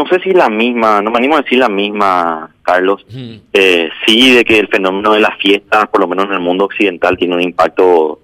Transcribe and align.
no 0.00 0.06
sé 0.06 0.18
si 0.20 0.30
la 0.30 0.48
misma, 0.48 1.02
no 1.02 1.10
me 1.10 1.18
animo 1.18 1.36
a 1.36 1.42
decir 1.42 1.58
la 1.58 1.68
misma, 1.68 2.50
Carlos. 2.62 3.04
Eh, 3.52 3.90
sí, 4.06 4.32
de 4.32 4.44
que 4.44 4.58
el 4.58 4.68
fenómeno 4.68 5.12
de 5.12 5.20
las 5.20 5.36
fiestas, 5.36 5.88
por 5.88 6.00
lo 6.00 6.08
menos 6.08 6.24
en 6.26 6.32
el 6.32 6.40
mundo 6.40 6.64
occidental, 6.64 7.18
tiene 7.18 7.34
un 7.34 7.42
impacto 7.42 8.20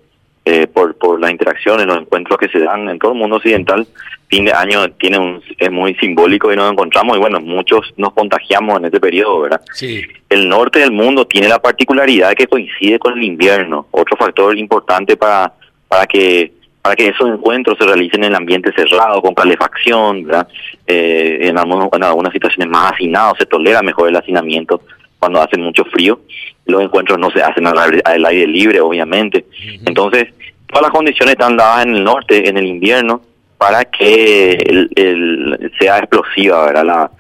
eh, 0.47 0.67
por, 0.69 0.97
por 0.97 1.21
las 1.21 1.31
interacciones, 1.31 1.87
los 1.87 1.99
encuentros 1.99 2.39
que 2.39 2.49
se 2.49 2.61
dan 2.61 2.89
en 2.89 2.99
todo 2.99 3.13
el 3.13 3.19
mundo 3.19 3.37
occidental. 3.37 3.87
Fin 4.29 4.47
de 4.47 4.53
año 4.53 4.91
tiene 4.93 5.19
un, 5.19 5.43
es 5.59 5.71
muy 5.71 5.95
simbólico 5.97 6.51
y 6.51 6.57
nos 6.57 6.73
encontramos 6.73 7.17
y 7.17 7.21
bueno, 7.21 7.41
muchos 7.41 7.93
nos 7.99 8.15
contagiamos 8.15 8.79
en 8.79 8.87
este 8.87 8.99
periodo, 8.99 9.43
¿verdad? 9.43 9.61
Sí. 9.75 10.01
El 10.31 10.49
norte 10.49 10.79
del 10.79 10.93
mundo 10.93 11.27
tiene 11.27 11.49
la 11.49 11.61
particularidad 11.61 12.31
de 12.31 12.37
que 12.37 12.47
coincide 12.47 12.99
con 12.99 13.19
el 13.19 13.23
invierno, 13.23 13.87
otro 13.91 14.17
factor 14.17 14.57
importante 14.57 15.17
para, 15.19 15.53
para 15.89 16.07
que 16.07 16.53
para 16.87 16.95
que 16.95 17.09
esos 17.09 17.29
encuentros 17.29 17.77
se 17.81 17.85
realicen 17.85 18.23
en 18.23 18.31
el 18.31 18.37
ambiente 18.37 18.71
cerrado, 18.77 19.21
con 19.21 19.35
calefacción, 19.35 20.23
¿verdad? 20.23 20.47
Eh, 20.87 21.39
en, 21.41 21.59
algunos- 21.59 21.89
en 21.93 22.05
algunas 22.05 22.33
situaciones 22.33 22.69
más 22.69 22.93
hacinados, 22.93 23.35
se 23.41 23.47
tolera 23.47 23.83
mejor 23.83 24.09
el 24.09 24.15
hacinamiento 24.15 24.81
cuando 25.19 25.43
hace 25.43 25.57
mucho 25.59 25.85
frío. 25.87 26.21
Los 26.65 26.81
encuentros 26.83 27.19
no 27.19 27.29
se 27.33 27.43
hacen 27.43 27.67
al 27.67 27.77
aire, 27.77 28.03
al 28.05 28.25
aire 28.25 28.47
libre, 28.47 28.81
obviamente. 28.81 29.47
Entonces, 29.85 30.27
todas 30.69 30.83
las 30.83 30.91
condiciones 30.93 31.33
están 31.33 31.57
dadas 31.57 31.85
en 31.87 31.97
el 31.97 32.05
norte, 32.05 32.49
en 32.49 32.57
el 32.57 32.67
invierno, 32.67 33.21
para 33.59 33.85
que 33.85 34.53
el, 34.53 34.89
el- 34.95 35.73
sea 35.81 35.99
explosiva, 35.99 36.67
¿verdad? 36.67 36.85
La, 36.85 37.11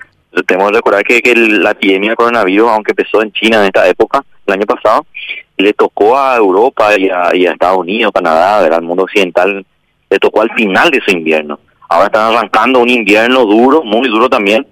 tenemos 0.46 0.70
que 0.70 0.76
recordar 0.76 1.02
que, 1.02 1.20
que 1.22 1.34
la 1.34 1.72
epidemia 1.72 2.10
de 2.10 2.16
coronavirus, 2.16 2.68
aunque 2.68 2.92
empezó 2.92 3.20
en 3.20 3.32
China 3.32 3.58
en 3.58 3.64
esta 3.64 3.88
época, 3.88 4.24
el 4.46 4.54
año 4.54 4.66
pasado, 4.66 5.04
le 5.58 5.72
tocó 5.72 6.18
a 6.18 6.36
Europa 6.36 6.90
y 6.98 7.08
a, 7.08 7.30
Estados 7.30 7.78
Unidos, 7.78 8.12
Canadá, 8.14 8.60
¿verdad? 8.62 8.78
al 8.78 8.84
mundo 8.84 9.04
occidental, 9.04 9.64
le 10.10 10.18
tocó 10.18 10.42
al 10.42 10.50
final 10.52 10.90
de 10.90 11.00
su 11.00 11.10
invierno. 11.10 11.58
Ahora 11.88 12.06
están 12.06 12.34
arrancando 12.34 12.80
un 12.80 12.90
invierno 12.90 13.44
duro, 13.44 13.82
muy 13.82 14.08
duro 14.08 14.28
también, 14.28 14.66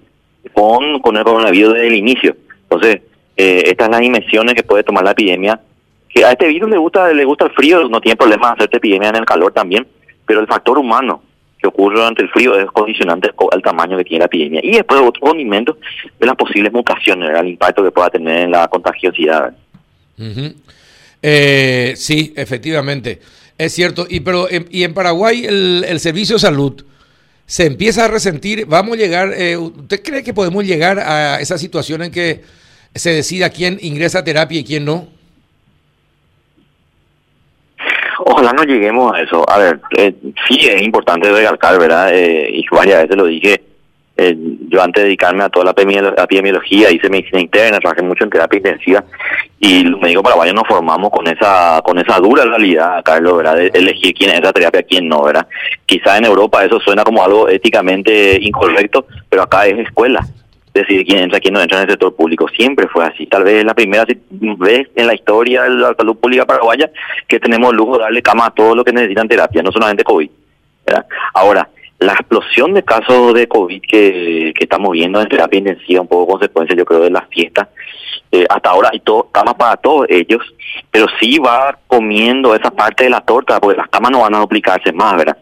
con, 0.53 0.83
el 0.83 1.01
coronavirus 1.01 1.73
desde 1.73 1.87
el 1.87 1.95
inicio. 1.95 2.35
Entonces, 2.63 3.01
eh, 3.37 3.63
estas 3.65 3.85
son 3.85 3.91
las 3.93 4.01
dimensiones 4.01 4.53
que 4.53 4.63
puede 4.63 4.83
tomar 4.83 5.03
la 5.03 5.11
epidemia. 5.11 5.59
Que 6.09 6.23
a 6.23 6.31
este 6.31 6.47
virus 6.47 6.69
le 6.69 6.77
gusta 6.77 7.11
le 7.11 7.25
gusta 7.25 7.45
el 7.45 7.51
frío, 7.51 7.87
no 7.89 7.99
tiene 7.99 8.15
problema 8.15 8.51
hacerte 8.51 8.77
epidemia 8.77 9.09
en 9.09 9.17
el 9.17 9.25
calor 9.25 9.51
también, 9.51 9.85
pero 10.25 10.39
el 10.39 10.47
factor 10.47 10.77
humano 10.77 11.21
que 11.57 11.67
ocurre 11.67 11.95
durante 11.97 12.21
el 12.21 12.29
frío 12.29 12.57
es 12.57 12.67
condicionante 12.67 13.31
co- 13.35 13.49
al 13.51 13.61
tamaño 13.61 13.97
que 13.97 14.05
tiene 14.05 14.19
la 14.19 14.25
epidemia. 14.25 14.61
Y 14.63 14.71
después 14.71 15.01
otro 15.01 15.21
condimento 15.21 15.77
de 16.19 16.25
las 16.25 16.35
posibles 16.35 16.71
mutaciones, 16.71 17.37
el 17.37 17.47
impacto 17.49 17.83
que 17.83 17.91
pueda 17.91 18.09
tener 18.09 18.43
en 18.43 18.51
la 18.51 18.67
contagiosidad. 18.67 19.53
Eh, 21.27 21.93
sí, 21.97 22.33
efectivamente. 22.37 23.19
Es 23.57 23.73
cierto. 23.73 24.05
Y, 24.07 24.19
pero, 24.19 24.47
en- 24.49 24.67
y 24.69 24.83
en 24.83 24.93
Paraguay 24.93 25.43
el, 25.45 25.83
el 25.87 25.99
servicio 25.99 26.35
de 26.35 26.39
salud 26.41 26.85
se 27.47 27.65
empieza 27.65 28.05
a 28.05 28.07
resentir. 28.07 28.65
Vamos 28.67 28.93
a 28.93 28.99
llegar, 28.99 29.33
eh, 29.35 29.57
¿usted 29.57 30.03
cree 30.03 30.23
que 30.23 30.35
podemos 30.35 30.63
llegar 30.63 30.99
a 30.99 31.39
esa 31.41 31.57
situación 31.57 32.03
en 32.03 32.11
que 32.11 32.41
se 32.93 33.09
decida 33.09 33.49
quién 33.49 33.79
ingresa 33.81 34.19
a 34.19 34.23
terapia 34.23 34.59
y 34.59 34.63
quién 34.63 34.85
no? 34.85 35.07
Ojalá 38.27 38.53
no 38.53 38.63
lleguemos 38.63 39.13
a 39.13 39.21
eso. 39.21 39.43
A 39.49 39.57
ver, 39.57 39.79
eh, 39.97 40.13
sí 40.47 40.67
es 40.67 40.81
importante 40.83 41.31
recalcar, 41.31 41.79
¿verdad? 41.79 42.09
Eh, 42.13 42.49
y 42.51 42.65
varias 42.71 43.01
veces 43.03 43.17
lo 43.17 43.25
dije. 43.25 43.61
Eh, 44.17 44.35
yo 44.69 44.81
antes 44.81 45.01
de 45.01 45.07
dedicarme 45.07 45.43
a 45.43 45.49
toda 45.49 45.65
la 45.65 45.75
epidemiolo- 45.75 46.13
epidemiología 46.21 46.91
hice 46.91 47.09
medicina 47.09 47.41
interna, 47.41 47.79
trabajé 47.79 48.01
mucho 48.01 48.23
en 48.23 48.29
terapia 48.29 48.57
intensiva 48.57 49.03
y 49.59 49.83
los 49.83 49.99
médicos 49.99 50.23
paraguayos 50.23 50.55
nos 50.55 50.67
formamos 50.67 51.09
con 51.09 51.27
esa 51.27 51.81
con 51.83 51.97
esa 51.99 52.19
dura 52.19 52.45
realidad, 52.45 53.01
Carlos, 53.03 53.37
¿verdad? 53.37 53.55
De 53.57 53.67
elegir 53.73 54.13
quién 54.13 54.31
entra 54.31 54.51
a 54.51 54.53
terapia 54.53 54.83
quién 54.83 55.07
no, 55.07 55.23
¿verdad? 55.23 55.47
Quizá 55.85 56.17
en 56.17 56.25
Europa 56.25 56.63
eso 56.63 56.79
suena 56.79 57.03
como 57.03 57.23
algo 57.23 57.49
éticamente 57.49 58.37
incorrecto, 58.41 59.05
pero 59.29 59.43
acá 59.43 59.65
es 59.67 59.79
escuela 59.79 60.25
decidir 60.73 61.05
quién 61.05 61.19
entra, 61.19 61.39
quién 61.39 61.53
no 61.53 61.61
entra 61.61 61.77
en 61.77 61.83
el 61.85 61.89
sector 61.91 62.13
público. 62.15 62.49
Siempre 62.49 62.87
fue 62.89 63.05
así. 63.05 63.25
Tal 63.27 63.45
vez 63.45 63.55
es 63.55 63.65
la 63.65 63.73
primera 63.73 64.05
vez 64.29 64.87
en 64.93 65.07
la 65.07 65.13
historia 65.15 65.63
de 65.63 65.69
la 65.69 65.93
salud 65.95 66.17
pública 66.17 66.45
paraguaya 66.45 66.91
que 67.27 67.39
tenemos 67.39 67.71
el 67.71 67.77
lujo 67.77 67.97
de 67.97 68.03
darle 68.03 68.21
cama 68.21 68.47
a 68.47 68.51
todos 68.51 68.75
los 68.75 68.83
que 68.83 68.91
necesitan 68.91 69.27
terapia, 69.27 69.63
no 69.63 69.71
solamente 69.71 70.03
COVID. 70.03 70.29
¿verdad? 70.85 71.05
Ahora, 71.33 71.69
la 71.99 72.13
explosión 72.13 72.73
de 72.73 72.83
casos 72.83 73.33
de 73.33 73.47
COVID 73.47 73.81
que, 73.81 74.53
que 74.55 74.63
estamos 74.63 74.91
viendo 74.91 75.21
en 75.21 75.29
terapia 75.29 75.59
intensiva, 75.59 76.01
un 76.01 76.07
poco 76.07 76.33
consecuencia, 76.33 76.75
yo 76.75 76.85
creo, 76.85 77.01
de 77.01 77.09
las 77.09 77.27
fiestas, 77.29 77.69
eh, 78.31 78.45
hasta 78.49 78.69
ahora 78.69 78.89
hay 78.91 78.99
todo, 78.99 79.29
camas 79.31 79.53
para 79.53 79.77
todos 79.77 80.07
ellos, 80.09 80.41
pero 80.91 81.05
sí 81.19 81.39
va 81.39 81.77
comiendo 81.87 82.53
esa 82.53 82.71
parte 82.71 83.05
de 83.05 83.09
la 83.09 83.21
torta, 83.21 83.59
porque 83.59 83.77
las 83.77 83.87
camas 83.87 84.11
no 84.11 84.21
van 84.21 84.35
a 84.35 84.39
duplicarse 84.39 84.91
más, 84.91 85.15
¿verdad? 85.15 85.37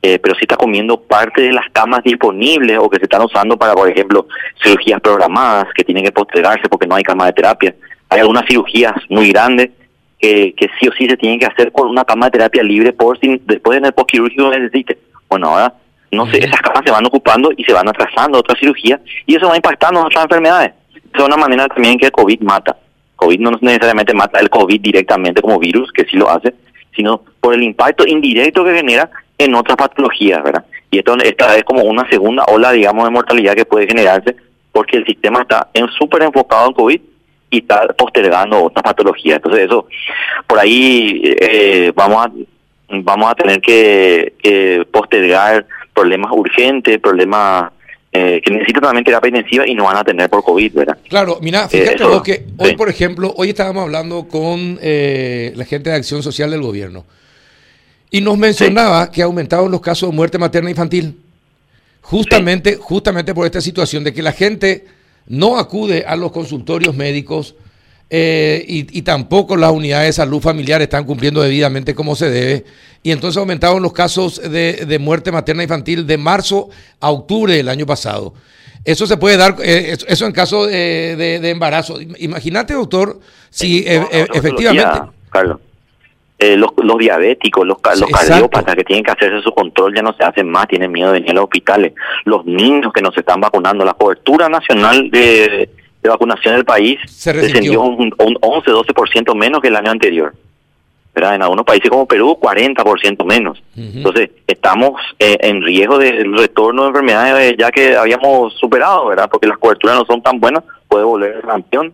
Eh, 0.00 0.18
pero 0.20 0.34
sí 0.36 0.42
está 0.42 0.56
comiendo 0.56 1.00
parte 1.00 1.42
de 1.42 1.52
las 1.52 1.68
camas 1.72 2.02
disponibles 2.04 2.78
o 2.78 2.88
que 2.88 2.98
se 2.98 3.04
están 3.04 3.22
usando 3.22 3.58
para, 3.58 3.74
por 3.74 3.90
ejemplo, 3.90 4.26
cirugías 4.62 5.00
programadas 5.00 5.66
que 5.74 5.84
tienen 5.84 6.04
que 6.04 6.12
postergarse 6.12 6.68
porque 6.68 6.86
no 6.86 6.94
hay 6.94 7.02
cama 7.02 7.26
de 7.26 7.32
terapia. 7.32 7.74
Hay 8.08 8.20
algunas 8.20 8.46
cirugías 8.46 8.94
muy 9.08 9.30
grandes 9.30 9.70
que, 10.18 10.54
que 10.56 10.70
sí 10.78 10.88
o 10.88 10.92
sí 10.92 11.06
se 11.06 11.16
tienen 11.16 11.40
que 11.40 11.46
hacer 11.46 11.72
con 11.72 11.88
una 11.88 12.04
cama 12.04 12.26
de 12.26 12.32
terapia 12.32 12.62
libre 12.62 12.92
por 12.92 13.18
si 13.18 13.42
después 13.44 13.76
en 13.76 13.86
el 13.86 13.92
postquirúrgico 13.92 14.48
necesite. 14.50 14.98
Bueno, 15.28 15.48
ahora 15.48 15.74
no 16.10 16.26
sé, 16.30 16.38
esas 16.38 16.60
camas 16.60 16.82
se 16.84 16.90
van 16.90 17.06
ocupando 17.06 17.50
y 17.56 17.64
se 17.64 17.72
van 17.72 17.88
atrasando 17.88 18.38
otras 18.38 18.58
cirugías 18.58 19.00
y 19.26 19.36
eso 19.36 19.48
va 19.48 19.56
impactando 19.56 20.04
otras 20.04 20.24
enfermedades. 20.24 20.72
Es 21.14 21.22
una 21.22 21.36
manera 21.36 21.68
también 21.68 21.98
que 21.98 22.06
el 22.06 22.12
COVID 22.12 22.40
mata. 22.40 22.76
COVID 23.16 23.40
no 23.40 23.50
necesariamente 23.60 24.14
mata 24.14 24.38
el 24.38 24.48
COVID 24.48 24.80
directamente 24.80 25.42
como 25.42 25.58
virus, 25.58 25.90
que 25.92 26.04
sí 26.04 26.16
lo 26.16 26.30
hace, 26.30 26.54
sino 26.94 27.22
por 27.40 27.54
el 27.54 27.62
impacto 27.62 28.06
indirecto 28.06 28.64
que 28.64 28.74
genera 28.74 29.10
en 29.36 29.54
otras 29.54 29.76
patologías, 29.76 30.42
¿verdad? 30.42 30.64
Y 30.90 30.98
esto 30.98 31.16
esta 31.18 31.56
es 31.56 31.64
como 31.64 31.82
una 31.82 32.08
segunda 32.08 32.44
ola, 32.48 32.72
digamos, 32.72 33.04
de 33.04 33.10
mortalidad 33.10 33.54
que 33.54 33.64
puede 33.64 33.86
generarse 33.86 34.36
porque 34.72 34.96
el 34.96 35.06
sistema 35.06 35.42
está 35.42 35.68
en 35.74 35.88
súper 35.88 36.22
enfocado 36.22 36.68
en 36.68 36.74
COVID 36.74 37.00
y 37.50 37.58
está 37.58 37.88
postergando 37.88 38.64
otras 38.64 38.82
patologías. 38.82 39.36
Entonces 39.36 39.66
eso, 39.66 39.86
por 40.46 40.58
ahí 40.58 41.20
eh, 41.24 41.92
vamos 41.94 42.26
a 42.26 42.30
vamos 42.90 43.30
a 43.30 43.34
tener 43.34 43.60
que 43.60 44.86
postergar 44.90 45.66
problemas 45.98 46.30
urgentes, 46.32 46.98
problemas 47.00 47.72
eh, 48.12 48.40
que 48.44 48.52
necesitan 48.52 48.82
también 48.82 49.04
terapia 49.04 49.28
intensiva 49.28 49.66
y 49.66 49.74
no 49.74 49.84
van 49.84 49.96
a 49.96 50.04
tener 50.04 50.30
por 50.30 50.44
COVID, 50.44 50.72
¿verdad? 50.72 50.98
Claro, 51.08 51.38
mira, 51.42 51.68
fíjate 51.68 51.96
eso, 51.96 52.08
vos 52.08 52.22
que 52.22 52.46
hoy, 52.56 52.70
sí. 52.70 52.76
por 52.76 52.88
ejemplo, 52.88 53.34
hoy 53.36 53.48
estábamos 53.50 53.82
hablando 53.82 54.28
con 54.28 54.78
eh, 54.80 55.52
la 55.56 55.64
gente 55.64 55.90
de 55.90 55.96
Acción 55.96 56.22
Social 56.22 56.50
del 56.50 56.62
gobierno 56.62 57.04
y 58.10 58.20
nos 58.20 58.38
mencionaba 58.38 59.10
que 59.10 59.22
aumentaron 59.22 59.70
los 59.70 59.80
casos 59.80 60.10
de 60.10 60.16
muerte 60.16 60.38
materna 60.38 60.70
infantil. 60.70 61.16
Justamente, 62.00 62.76
justamente 62.80 63.34
por 63.34 63.44
esta 63.44 63.60
situación 63.60 64.04
de 64.04 64.14
que 64.14 64.22
la 64.22 64.32
gente 64.32 64.86
no 65.26 65.58
acude 65.58 66.04
a 66.06 66.16
los 66.16 66.32
consultorios 66.32 66.94
médicos 66.94 67.54
eh, 68.10 68.64
y, 68.66 68.98
y 68.98 69.02
tampoco 69.02 69.56
las 69.56 69.70
unidades 69.72 70.08
de 70.08 70.12
salud 70.14 70.40
familiar 70.40 70.80
están 70.82 71.04
cumpliendo 71.04 71.42
debidamente 71.42 71.94
como 71.94 72.14
se 72.16 72.30
debe. 72.30 72.64
Y 73.02 73.10
entonces 73.12 73.38
aumentaron 73.38 73.82
los 73.82 73.92
casos 73.92 74.40
de, 74.42 74.84
de 74.86 74.98
muerte 74.98 75.30
materna 75.32 75.62
infantil 75.62 76.06
de 76.06 76.18
marzo 76.18 76.68
a 77.00 77.10
octubre 77.10 77.54
del 77.54 77.68
año 77.68 77.86
pasado. 77.86 78.34
Eso 78.84 79.06
se 79.06 79.16
puede 79.16 79.36
dar, 79.36 79.56
eh, 79.62 79.90
eso- 79.92 80.06
eso 80.08 80.26
en 80.26 80.32
caso 80.32 80.66
de, 80.66 81.14
de- 81.16 81.40
de 81.40 81.50
embarazo. 81.50 81.98
Imagínate, 82.18 82.74
doctor, 82.74 83.20
si 83.50 83.84
eh, 83.86 84.00
No, 84.00 84.08
eh, 84.10 84.22
otra 84.22 84.38
efectivamente... 84.38 85.00
Carlos. 85.30 85.58
Eh, 86.40 86.56
los, 86.56 86.70
los 86.76 86.98
diabéticos, 86.98 87.66
los, 87.66 87.78
los 87.98 88.10
cardiópatas 88.10 88.76
que 88.76 88.84
tienen 88.84 89.04
que 89.04 89.10
hacerse 89.10 89.42
su 89.42 89.52
control 89.52 89.92
ya 89.96 90.02
no 90.02 90.14
se 90.16 90.22
hacen 90.22 90.48
más, 90.48 90.68
tienen 90.68 90.92
miedo 90.92 91.08
de 91.08 91.14
venir 91.14 91.30
a 91.32 91.34
los 91.34 91.44
hospitales. 91.44 91.94
Los 92.24 92.46
niños 92.46 92.92
que 92.92 93.02
no 93.02 93.10
se 93.10 93.20
están 93.20 93.40
vacunando, 93.40 93.84
la 93.84 93.94
cobertura 93.94 94.48
nacional 94.48 95.10
de, 95.10 95.68
de 96.02 96.08
vacunación 96.08 96.54
del 96.54 96.64
país 96.64 96.98
Se 97.08 97.32
descendió 97.32 97.82
un, 97.82 98.12
un 98.18 98.34
11-12% 98.36 99.34
menos 99.34 99.60
que 99.60 99.68
el 99.68 99.76
año 99.76 99.90
anterior. 99.90 100.32
¿verdad? 101.14 101.34
En 101.34 101.42
algunos 101.42 101.64
países 101.64 101.90
como 101.90 102.06
Perú, 102.06 102.38
40% 102.40 103.24
menos. 103.24 103.58
Ujú. 103.76 103.88
Entonces, 103.98 104.30
estamos 104.46 105.00
eh, 105.18 105.36
en 105.40 105.62
riesgo 105.62 105.98
del 105.98 106.32
retorno 106.36 106.82
de 106.82 106.88
enfermedades 106.90 107.52
eh, 107.52 107.56
ya 107.58 107.70
que 107.72 107.96
habíamos 107.96 108.54
superado, 108.54 109.06
¿verdad? 109.08 109.28
Porque 109.28 109.48
las 109.48 109.58
coberturas 109.58 109.96
no 109.96 110.04
son 110.04 110.22
tan 110.22 110.38
buenas, 110.38 110.62
puede 110.86 111.02
volver 111.04 111.36
el 111.36 111.42
campeón, 111.42 111.92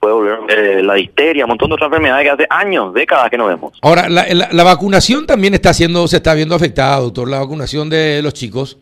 puede 0.00 0.14
volver 0.14 0.38
eh, 0.48 0.82
la 0.82 0.98
histeria, 0.98 1.44
un 1.44 1.50
montón 1.50 1.68
de 1.68 1.74
otras 1.74 1.86
enfermedades 1.86 2.24
que 2.24 2.30
hace 2.30 2.46
años, 2.50 2.92
décadas 2.92 3.30
que 3.30 3.38
no 3.38 3.46
vemos. 3.46 3.78
Ahora, 3.80 4.08
la, 4.08 4.26
la- 4.34 4.48
la 4.50 4.64
vacunación 4.64 5.24
también 5.24 5.54
está 5.54 5.72
siendo, 5.72 6.08
se 6.08 6.16
está 6.16 6.34
viendo 6.34 6.56
afectada, 6.56 6.98
doctor, 6.98 7.28
la 7.30 7.38
vacunación 7.38 7.88
de 7.88 8.22
los 8.22 8.34
chicos. 8.34 8.78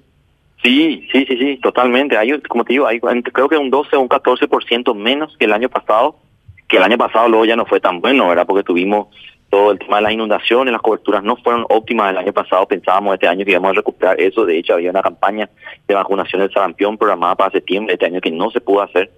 Sí, 0.62 1.09
sí, 1.11 1.25
sí, 1.26 1.37
sí, 1.37 1.56
totalmente. 1.56 2.17
Hay, 2.17 2.41
como 2.43 2.64
te 2.64 2.75
digo, 2.75 2.87
hay 2.87 3.00
creo 3.00 3.49
que 3.49 3.56
un 3.56 3.70
12 3.70 3.97
o 3.97 4.00
un 4.00 4.09
14% 4.09 4.94
menos 4.94 5.37
que 5.37 5.47
el 5.47 5.53
año 5.53 5.69
pasado, 5.69 6.17
que 6.69 6.76
el 6.76 6.85
año 6.85 6.99
pasado 6.99 7.29
luego 7.29 7.44
ya 7.44 7.56
no 7.56 7.67
fue 7.67 7.81
tan 7.81 8.00
bueno, 8.00 8.29
¿verdad? 8.29 8.47
Porque 8.47 8.62
tuvimos 8.62 9.09
todo 9.50 9.73
el 9.73 9.79
tema 9.79 9.97
de 9.97 10.05
las 10.05 10.12
inundaciones, 10.12 10.73
las 10.73 10.81
coberturas 10.81 11.23
no 11.23 11.37
fueron 11.37 11.67
óptimas 11.69 12.11
el 12.11 12.17
año 12.17 12.32
pasado, 12.32 12.67
pensábamos 12.67 13.14
este 13.14 13.29
año 13.29 13.44
que 13.44 13.50
íbamos 13.50 13.70
a 13.70 13.75
recuperar 13.75 14.19
eso, 14.19 14.47
de 14.47 14.56
hecho 14.56 14.73
había 14.73 14.88
una 14.88 15.03
campaña 15.03 15.50
de 15.87 15.94
vacunación 15.94 16.41
del 16.41 16.50
sarampión 16.50 16.97
programada 16.97 17.35
para 17.35 17.50
septiembre 17.50 17.93
este 17.93 18.06
año 18.06 18.20
que 18.23 18.31
no 18.31 18.50
se 18.50 18.62
pudo 18.62 18.81
hacer. 18.81 19.11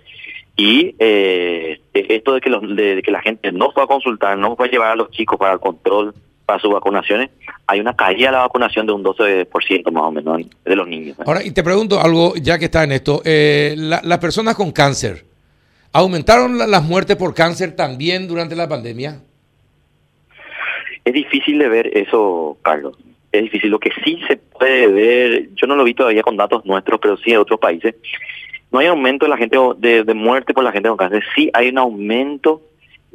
Y 0.56 0.96
eh, 0.98 1.80
esto 1.92 2.34
de 2.34 2.40
que, 2.40 2.50
los, 2.50 2.62
de 2.74 3.00
que 3.04 3.12
la 3.12 3.22
gente 3.22 3.52
no 3.52 3.70
fue 3.70 3.84
a 3.84 3.86
consultar, 3.86 4.36
no 4.38 4.56
fue 4.56 4.66
a 4.66 4.70
llevar 4.70 4.90
a 4.90 4.96
los 4.96 5.10
chicos 5.10 5.38
para 5.38 5.52
el 5.52 5.60
control 5.60 6.14
para 6.46 6.58
sus 6.58 6.72
vacunaciones, 6.72 7.30
hay 7.66 7.80
una 7.80 7.94
caída 7.96 8.26
de 8.26 8.32
la 8.32 8.40
vacunación 8.40 8.86
de 8.86 8.92
un 8.92 9.02
12% 9.02 9.90
más 9.90 10.02
o 10.02 10.12
menos 10.12 10.40
de 10.64 10.76
los 10.76 10.86
niños. 10.86 11.16
Ahora, 11.24 11.42
y 11.42 11.50
te 11.50 11.62
pregunto 11.62 12.00
algo, 12.00 12.34
ya 12.36 12.58
que 12.58 12.66
está 12.66 12.84
en 12.84 12.92
esto, 12.92 13.22
eh, 13.24 13.74
las 13.76 14.18
personas 14.18 14.54
con 14.54 14.72
cáncer, 14.72 15.24
¿aumentaron 15.92 16.58
las 16.58 16.82
muertes 16.84 17.16
por 17.16 17.34
cáncer 17.34 17.74
también 17.74 18.28
durante 18.28 18.54
la 18.54 18.68
pandemia? 18.68 19.20
Es 21.04 21.12
difícil 21.12 21.58
de 21.58 21.68
ver 21.68 21.98
eso, 21.98 22.56
Carlos. 22.62 22.96
Es 23.30 23.42
difícil. 23.42 23.70
Lo 23.70 23.78
que 23.78 23.90
sí 24.04 24.20
se 24.26 24.36
puede 24.36 24.86
ver, 24.86 25.48
yo 25.54 25.66
no 25.66 25.76
lo 25.76 25.84
vi 25.84 25.94
todavía 25.94 26.22
con 26.22 26.36
datos 26.36 26.64
nuestros, 26.64 26.98
pero 27.00 27.16
sí 27.16 27.32
de 27.32 27.38
otros 27.38 27.60
países, 27.60 27.94
no 28.70 28.78
hay 28.78 28.86
aumento 28.86 29.26
de 29.26 29.30
la 29.30 29.36
gente 29.36 29.56
de, 29.78 30.14
muerte 30.14 30.54
por 30.54 30.64
la 30.64 30.72
gente 30.72 30.88
con 30.88 30.98
cáncer. 30.98 31.22
Sí 31.34 31.50
hay 31.52 31.68
un 31.68 31.78
aumento 31.78 32.62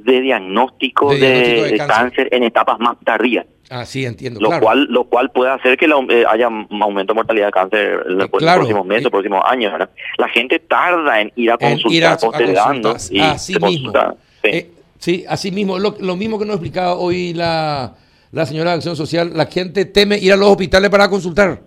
de 0.04 0.22
diagnóstico 0.22 1.14
de, 1.14 1.82
cáncer. 1.88 2.30
en 2.32 2.44
etapas 2.44 2.80
más 2.80 2.98
tardías. 3.04 3.46
Ah, 3.70 3.86
sí, 3.86 4.06
entiendo. 4.06 4.40
Lo 4.40 4.60
cual 4.60 4.88
lo 4.90 5.04
cual 5.06 5.32
puede 5.32 5.52
hacer 5.52 5.78
que 5.78 5.86
eh, 5.86 6.24
haya 6.28 6.48
un 6.48 6.82
aumento 6.82 7.14
de 7.14 7.16
mortalidad 7.16 7.48
de 7.48 7.52
cáncer 7.52 8.04
en 8.08 8.18
los 8.18 8.30
próximos 8.30 8.86
meses, 8.86 9.04
los 9.04 9.12
próximos 9.12 9.44
años. 9.46 9.74
La 10.18 10.28
gente 10.30 10.60
tarda 10.60 11.22
en 11.22 11.32
ir 11.36 11.52
a 11.52 11.58
consultar, 11.58 12.18
postergando. 12.20 12.92
así 12.92 13.56
mismo. 13.60 13.94
Eh, 14.42 14.72
sí. 14.98 15.24
así 15.28 15.52
mismo. 15.52 15.78
Lo, 15.78 15.96
lo, 16.00 16.16
mismo 16.16 16.40
que 16.40 16.46
nos 16.46 16.56
explicaba 16.56 16.96
hoy 16.96 17.34
la, 17.34 17.94
la 18.32 18.46
señora 18.46 18.72
de 18.72 18.78
Acción 18.78 18.96
Social. 18.96 19.32
La 19.36 19.46
gente 19.46 19.86
teme 19.86 20.18
ir 20.18 20.34
a 20.34 20.36
los 20.36 20.50
hospitales 20.50 20.90
para 20.90 21.08
consultar. 21.08 21.62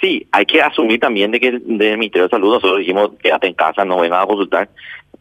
Sí, 0.00 0.26
hay 0.30 0.46
que 0.46 0.62
asumir 0.62 1.00
también 1.00 1.32
de 1.32 1.40
que 1.40 1.50
del 1.50 1.98
Ministerio 1.98 2.24
de 2.24 2.30
Salud 2.30 2.54
nosotros 2.54 2.78
dijimos 2.78 3.10
quédate 3.20 3.48
en 3.48 3.54
casa, 3.54 3.84
no 3.84 4.00
vengan 4.00 4.22
a 4.22 4.26
consultar. 4.26 4.68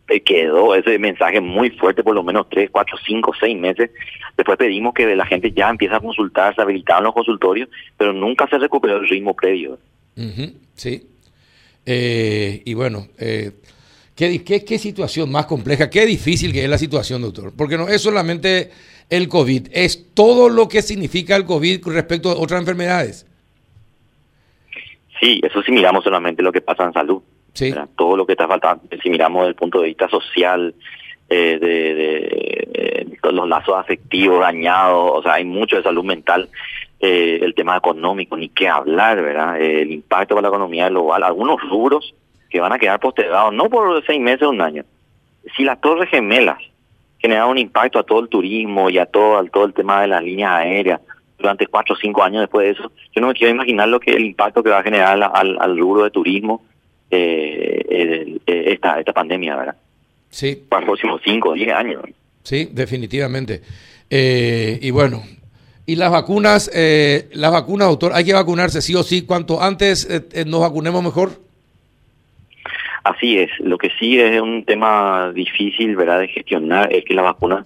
Eh, 0.10 0.22
quedó 0.22 0.74
ese 0.74 0.98
mensaje 1.00 1.42
muy 1.42 1.70
fuerte 1.72 2.02
por 2.02 2.16
lo 2.16 2.24
menos 2.24 2.48
tres, 2.50 2.70
cuatro, 2.72 2.98
cinco, 3.06 3.34
seis 3.38 3.58
meses. 3.58 3.92
Después 4.38 4.58
pedimos 4.58 4.94
que 4.94 5.16
la 5.16 5.26
gente 5.26 5.52
ya 5.52 5.70
empiece 5.70 5.96
a 5.96 6.00
consultar, 6.00 6.56
se 6.56 6.62
habilitaron 6.62 7.04
los 7.04 7.14
consultorios, 7.14 7.70
pero 7.98 8.14
nunca 8.14 8.48
se 8.48 8.58
recuperó 8.58 8.98
el 8.98 9.08
ritmo 9.08 9.34
previo. 9.36 9.78
sí. 10.76 11.04
Eh, 11.90 12.62
y 12.66 12.74
bueno, 12.74 13.08
eh, 13.18 13.52
¿qué, 14.14 14.44
qué, 14.44 14.66
qué 14.66 14.78
situación 14.78 15.32
más 15.32 15.46
compleja, 15.46 15.90
qué 15.90 16.06
difícil 16.06 16.52
que 16.52 16.64
es 16.64 16.70
la 16.70 16.78
situación, 16.78 17.22
doctor. 17.22 17.54
Porque 17.56 17.78
no 17.78 17.88
es 17.88 18.02
solamente 18.02 18.72
el 19.10 19.30
COVID, 19.30 19.70
es 19.72 20.14
todo 20.14 20.50
lo 20.50 20.68
que 20.68 20.82
significa 20.82 21.36
el 21.36 21.46
COVID 21.46 21.86
respecto 21.88 22.30
a 22.30 22.36
otras 22.36 22.60
enfermedades. 22.60 23.26
Sí, 25.20 25.42
eso 25.44 25.62
sí 25.64 25.72
miramos 25.72 26.04
solamente 26.04 26.44
lo 26.44 26.52
que 26.52 26.62
pasa 26.62 26.84
en 26.84 26.94
salud. 26.94 27.22
Todo 27.96 28.18
lo 28.18 28.26
que 28.26 28.34
está 28.34 28.48
faltando, 28.48 28.84
si 29.02 29.10
miramos 29.10 29.42
desde 29.42 29.50
el 29.50 29.56
punto 29.56 29.82
de 29.82 29.88
vista 29.88 30.08
social, 30.10 30.74
eh, 31.30 31.58
de, 31.60 33.18
los 33.32 33.50
lazos 33.50 33.76
afectivos 33.76 34.40
dañados, 34.40 35.12
o 35.16 35.22
sea, 35.22 35.34
hay 35.34 35.44
mucho 35.44 35.76
de 35.76 35.84
salud 35.84 36.04
mental, 36.04 36.50
eh, 37.02 37.40
el 37.42 37.54
tema 37.54 37.76
económico, 37.76 38.38
ni 38.38 38.48
qué 38.50 38.70
hablar, 38.70 39.22
¿verdad? 39.22 39.62
el 39.62 39.92
impacto 39.92 40.34
para 40.34 40.44
la 40.44 40.48
economía 40.48 40.88
global, 40.88 41.24
algunos 41.24 41.62
rubros 41.70 42.16
que 42.50 42.62
van 42.62 42.72
a 42.72 42.80
quedar 42.80 43.02
postergados, 43.02 43.54
no 43.54 43.70
por 43.70 44.04
seis 44.06 44.22
meses 44.22 44.44
o 44.44 44.50
un 44.50 44.62
año. 44.62 44.86
Si 45.56 45.64
las 45.64 45.82
torres 45.82 46.10
gemelas 46.10 46.58
generan 47.20 47.50
un 47.50 47.58
impacto 47.58 48.00
a 48.00 48.04
todo 48.04 48.22
el 48.22 48.30
turismo 48.30 48.90
y 48.90 48.98
a 48.98 49.06
todo, 49.06 49.38
a 49.38 49.46
todo 49.46 49.66
el 49.66 49.74
tema 49.74 50.02
de 50.02 50.08
las 50.08 50.24
líneas 50.24 50.52
aéreas, 50.52 51.02
durante 51.38 51.68
cuatro 51.68 51.96
o 51.96 51.98
cinco 51.98 52.24
años 52.24 52.42
después 52.42 52.66
de 52.66 52.72
eso, 52.72 52.92
yo 53.14 53.22
no 53.22 53.28
me 53.28 53.34
quiero 53.34 53.54
imaginar 53.54 53.90
lo 53.90 54.00
que 54.00 54.12
el 54.12 54.26
impacto 54.26 54.64
que 54.64 54.70
va 54.70 54.80
a 54.80 54.84
generar 54.84 55.22
al 55.34 55.78
rubro 55.78 56.04
de 56.04 56.10
turismo 56.10 56.64
eh, 57.10 58.40
esta, 58.46 59.00
esta 59.00 59.14
pandemia, 59.14 59.56
¿verdad? 59.56 59.76
Sí. 60.30 60.62
Para 60.70 60.82
los 60.82 60.88
próximos 60.88 61.22
cinco 61.24 61.50
o 61.50 61.54
diez 61.54 61.74
años. 61.74 62.04
Sí, 62.44 62.70
definitivamente. 62.72 63.62
Eh, 64.10 64.80
y 64.82 64.92
bueno, 64.92 65.24
y 65.86 65.96
las 65.96 66.12
vacunas, 66.12 66.70
eh, 66.74 67.30
las 67.34 67.52
vacunas, 67.52 67.88
doctor, 67.88 68.12
hay 68.14 68.26
que 68.26 68.34
vacunarse 68.34 68.82
sí 68.82 68.96
o 68.96 69.04
sí. 69.04 69.26
Cuanto 69.26 69.62
antes 69.62 70.08
eh, 70.10 70.46
nos 70.46 70.62
vacunemos 70.62 71.04
mejor. 71.04 71.32
Así 73.04 73.38
es. 73.38 73.50
Lo 73.60 73.78
que 73.78 73.90
sí 73.98 74.20
es 74.20 74.42
un 74.42 74.66
tema 74.66 75.32
difícil, 75.34 75.96
¿verdad?, 75.96 76.20
de 76.20 76.28
gestionar 76.28 76.92
es 76.92 77.06
que 77.06 77.14
la 77.14 77.22
vacuna 77.22 77.66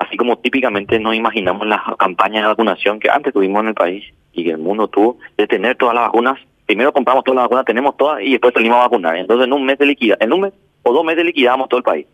así 0.00 0.16
como 0.16 0.38
típicamente 0.38 0.98
no 0.98 1.12
imaginamos 1.12 1.66
las 1.66 1.82
campañas 1.98 2.42
de 2.42 2.48
vacunación 2.48 2.98
que 2.98 3.10
antes 3.10 3.34
tuvimos 3.34 3.60
en 3.60 3.68
el 3.68 3.74
país 3.74 4.02
y 4.32 4.44
que 4.44 4.50
el 4.50 4.58
mundo 4.58 4.88
tuvo, 4.88 5.18
de 5.36 5.46
tener 5.46 5.76
todas 5.76 5.94
las 5.94 6.06
vacunas, 6.06 6.38
primero 6.70 6.92
compramos 6.92 7.24
todas 7.24 7.34
las 7.34 7.44
vacunas, 7.46 7.64
tenemos 7.64 7.96
todas 7.96 8.22
y 8.22 8.30
después 8.30 8.54
salimos 8.54 8.76
a 8.76 8.82
vacunar. 8.82 9.16
Entonces 9.16 9.44
en 9.44 9.52
un 9.52 9.66
mes 9.66 9.76
de 9.76 9.86
liquida, 9.86 10.16
en 10.20 10.32
un 10.32 10.42
mes 10.42 10.52
o 10.84 10.92
dos 10.92 11.04
meses 11.04 11.24
liquidamos 11.24 11.68
todo 11.68 11.78
el 11.78 11.84
país. 11.84 12.06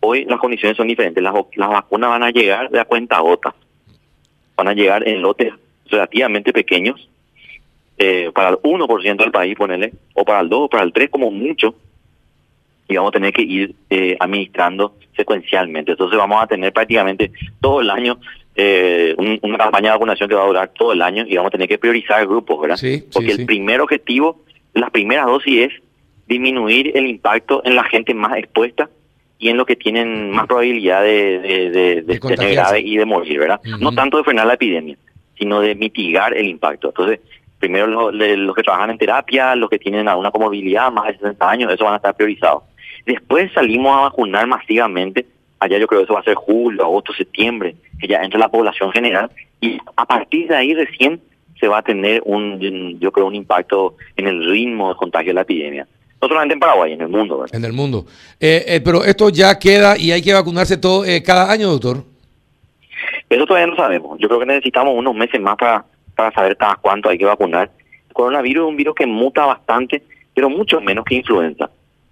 Hoy 0.00 0.24
las 0.24 0.40
condiciones 0.40 0.76
son 0.76 0.88
diferentes, 0.88 1.22
las, 1.22 1.32
las 1.54 1.68
vacunas 1.68 2.10
van 2.10 2.24
a 2.24 2.30
llegar 2.30 2.68
de 2.68 2.80
a 2.80 2.84
cuenta 2.84 3.20
gota, 3.20 3.54
van 4.56 4.66
a 4.66 4.74
llegar 4.74 5.06
en 5.06 5.22
lotes 5.22 5.54
relativamente 5.88 6.52
pequeños, 6.52 7.08
eh, 7.96 8.32
para 8.34 8.48
el 8.48 8.56
1% 8.56 9.16
del 9.18 9.30
país, 9.30 9.54
ponele, 9.54 9.92
o 10.14 10.24
para 10.24 10.40
el 10.40 10.48
2 10.48 10.62
o 10.62 10.68
para 10.68 10.82
el 10.82 10.92
3 10.92 11.08
como 11.08 11.30
mucho, 11.30 11.76
y 12.88 12.96
vamos 12.96 13.10
a 13.10 13.12
tener 13.12 13.32
que 13.32 13.42
ir 13.42 13.76
eh, 13.88 14.16
administrando 14.18 14.96
secuencialmente. 15.16 15.92
Entonces 15.92 16.18
vamos 16.18 16.42
a 16.42 16.48
tener 16.48 16.72
prácticamente 16.72 17.30
todo 17.60 17.80
el 17.80 17.90
año 17.90 18.18
eh, 18.56 19.14
una 19.42 19.58
campaña 19.58 19.90
de 19.90 19.96
vacunación 19.96 20.28
que 20.28 20.34
va 20.34 20.44
a 20.44 20.46
durar 20.46 20.72
todo 20.76 20.92
el 20.92 21.02
año 21.02 21.24
y 21.26 21.36
vamos 21.36 21.48
a 21.48 21.52
tener 21.52 21.68
que 21.68 21.78
priorizar 21.78 22.26
grupos, 22.26 22.60
¿verdad? 22.60 22.78
Porque 23.12 23.32
el 23.32 23.44
primer 23.44 23.80
objetivo, 23.80 24.42
las 24.72 24.90
primeras 24.90 25.26
dosis 25.26 25.66
es 25.66 25.82
disminuir 26.26 26.96
el 26.96 27.06
impacto 27.06 27.62
en 27.64 27.76
la 27.76 27.84
gente 27.84 28.14
más 28.14 28.36
expuesta 28.36 28.88
y 29.38 29.50
en 29.50 29.58
los 29.58 29.66
que 29.66 29.76
tienen 29.76 30.30
más 30.30 30.46
probabilidad 30.46 31.02
de, 31.02 32.02
de, 32.06 32.18
tener 32.18 32.54
grave 32.54 32.80
y 32.80 32.96
de 32.96 33.04
morir, 33.04 33.38
¿verdad? 33.38 33.60
No 33.78 33.92
tanto 33.92 34.16
de 34.16 34.24
frenar 34.24 34.46
la 34.46 34.54
epidemia, 34.54 34.96
sino 35.38 35.60
de 35.60 35.74
mitigar 35.74 36.34
el 36.34 36.46
impacto. 36.46 36.88
Entonces, 36.88 37.20
primero 37.58 37.86
los, 37.86 38.56
que 38.56 38.62
trabajan 38.62 38.90
en 38.90 38.98
terapia, 38.98 39.54
los 39.54 39.68
que 39.68 39.78
tienen 39.78 40.08
alguna 40.08 40.30
comorbilidad, 40.30 40.90
más 40.90 41.08
de 41.08 41.18
60 41.18 41.50
años, 41.50 41.72
eso 41.72 41.84
van 41.84 41.94
a 41.94 41.96
estar 41.96 42.16
priorizados. 42.16 42.62
Después 43.04 43.52
salimos 43.52 43.94
a 43.96 44.02
vacunar 44.02 44.46
masivamente, 44.46 45.26
allá 45.58 45.78
yo 45.78 45.86
creo 45.86 46.00
que 46.00 46.04
eso 46.04 46.14
va 46.14 46.20
a 46.20 46.24
ser 46.24 46.34
julio, 46.34 46.82
agosto, 46.82 47.12
septiembre, 47.12 47.76
que 48.00 48.08
ya 48.08 48.22
entra 48.22 48.38
la 48.38 48.48
población 48.48 48.92
general, 48.92 49.30
y 49.60 49.78
a 49.96 50.04
partir 50.04 50.48
de 50.48 50.56
ahí 50.56 50.74
recién 50.74 51.20
se 51.58 51.68
va 51.68 51.78
a 51.78 51.82
tener 51.82 52.22
un, 52.24 52.98
yo 53.00 53.10
creo, 53.12 53.26
un 53.26 53.34
impacto 53.34 53.96
en 54.16 54.26
el 54.26 54.44
ritmo 54.44 54.90
de 54.90 54.96
contagio 54.96 55.30
de 55.30 55.34
la 55.34 55.40
epidemia. 55.42 55.86
No 56.20 56.28
solamente 56.28 56.54
en 56.54 56.60
Paraguay, 56.60 56.92
en 56.92 57.00
el 57.02 57.08
mundo. 57.08 57.44
En 57.52 57.64
el 57.64 57.72
mundo. 57.72 58.06
Eh, 58.40 58.64
eh, 58.66 58.80
pero 58.82 59.04
esto 59.04 59.28
ya 59.28 59.58
queda 59.58 59.98
y 59.98 60.12
hay 60.12 60.22
que 60.22 60.32
vacunarse 60.32 60.76
todo 60.76 61.04
eh, 61.04 61.22
cada 61.22 61.50
año, 61.50 61.68
doctor. 61.68 62.04
Eso 63.28 63.46
todavía 63.46 63.66
no 63.66 63.76
sabemos. 63.76 64.18
Yo 64.18 64.28
creo 64.28 64.40
que 64.40 64.46
necesitamos 64.46 64.94
unos 64.96 65.14
meses 65.14 65.40
más 65.40 65.56
para, 65.56 65.84
para 66.14 66.32
saber 66.32 66.56
cada 66.56 66.76
cuánto 66.76 67.08
hay 67.08 67.18
que 67.18 67.24
vacunar. 67.24 67.70
El 68.08 68.14
coronavirus 68.14 68.64
es 68.64 68.68
un 68.68 68.76
virus 68.76 68.94
que 68.94 69.06
muta 69.06 69.44
bastante, 69.44 70.02
pero 70.34 70.48
mucho 70.48 70.80
menos 70.80 71.04
que 71.04 71.16
influenza. 71.16 71.70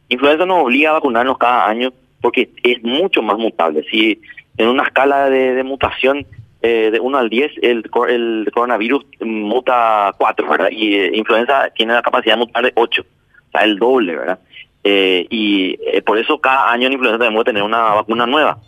Influenza 0.08 0.44
nos 0.44 0.64
obliga 0.64 0.90
a 0.90 0.94
vacunarnos 0.94 1.38
cada 1.38 1.66
año 1.66 1.92
porque 2.20 2.50
es 2.62 2.82
mucho 2.82 3.22
más 3.22 3.38
mutable. 3.38 3.84
Si 3.90 4.20
en 4.56 4.68
una 4.68 4.84
escala 4.84 5.28
de, 5.30 5.62
mutación 5.64 6.26
eh, 6.62 6.90
de 6.92 7.00
1 7.00 7.18
al 7.18 7.28
10, 7.28 7.52
el, 7.62 7.90
el 8.08 8.50
coronavirus 8.52 9.04
muta 9.20 10.14
4, 10.16 10.48
¿verdad? 10.48 10.68
Y 10.70 10.94
eh, 10.94 11.10
influenza 11.14 11.68
tiene 11.74 11.94
la 11.94 12.02
capacidad 12.02 12.34
de 12.34 12.40
mutar 12.40 12.64
de 12.64 12.72
8, 12.74 13.02
o 13.02 13.50
sea, 13.50 13.62
el 13.62 13.78
doble, 13.78 14.16
¿verdad? 14.16 14.38
Eh, 14.82 15.26
y 15.30 15.76
por 16.02 16.18
eso 16.18 16.38
cada 16.40 16.70
año 16.70 16.86
en 16.86 16.92
influenza 16.92 17.18
tenemos 17.18 17.42
que 17.42 17.50
tener 17.50 17.62
una 17.62 17.94
vacuna 17.94 18.26
nueva. 18.26 18.58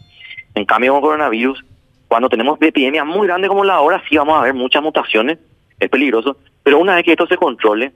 En 0.55 0.65
cambio, 0.65 0.93
con 0.93 1.03
coronavirus, 1.03 1.65
cuando 2.09 2.29
tenemos 2.29 2.61
epidemias 2.61 3.05
muy 3.05 3.27
grandes 3.27 3.49
como 3.49 3.65
la 3.65 3.75
ahora, 3.75 4.03
sí 4.09 4.17
vamos 4.17 4.39
a 4.39 4.43
ver 4.43 4.55
muchas 4.55 4.83
mutaciones, 4.83 5.39
es 5.79 5.89
peligroso, 5.91 6.39
pero 6.63 6.79
una 6.79 6.95
vez 6.95 7.05
que 7.05 7.13
esto 7.13 7.27
se 7.27 7.37
controle, 7.37 7.93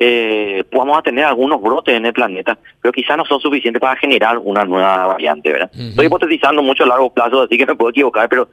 eh, 0.00 0.64
vamos 0.72 0.96
a 0.96 1.02
tener 1.02 1.24
algunos 1.24 1.60
brotes 1.60 1.94
en 1.94 2.06
el 2.06 2.12
planeta, 2.12 2.56
pero 2.80 2.92
quizás 2.92 3.16
no 3.16 3.24
son 3.24 3.40
suficientes 3.40 3.80
para 3.80 3.96
generar 3.96 4.38
una 4.38 4.64
nueva 4.64 5.08
variante, 5.08 5.52
¿verdad? 5.52 5.70
Estoy 5.74 6.06
hipotetizando 6.06 6.62
mucho 6.62 6.84
a 6.84 6.86
largo 6.86 7.12
plazo, 7.12 7.42
así 7.42 7.58
que 7.58 7.66
me 7.66 7.74
puedo 7.74 7.90
equivocar, 7.90 8.28
pero 8.28 8.48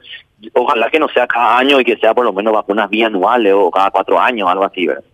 ojalá 0.54 0.90
que 0.90 0.98
no 0.98 1.08
sea 1.08 1.26
cada 1.26 1.58
año 1.58 1.80
y 1.80 1.84
que 1.84 1.96
sea 1.98 2.14
por 2.14 2.24
lo 2.24 2.32
menos 2.32 2.52
vacunas 2.52 2.90
bianuales 2.90 3.52
o 3.54 3.70
cada 3.70 3.90
cuatro 3.90 4.18
años, 4.18 4.48
algo 4.48 4.64
así, 4.64 4.86
¿verdad? 4.86 5.04